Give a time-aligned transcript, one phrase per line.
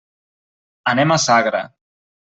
[0.95, 1.65] Anem a Sagra.